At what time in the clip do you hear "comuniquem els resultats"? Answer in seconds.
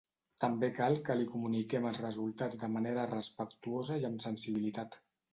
1.33-2.57